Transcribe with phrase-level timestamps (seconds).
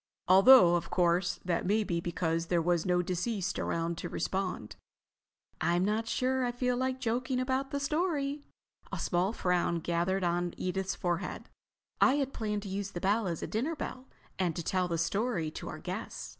[0.27, 4.75] Although, of course, that may be because there was no deceased around to respond."
[5.61, 8.41] "I'm not sure I feel like joking about the story."
[8.91, 11.49] A small frown gathered on Edith's forehead.
[12.01, 14.07] "I had planned to use the bell as a dinner bell
[14.39, 16.29] and to tell the story to our guests.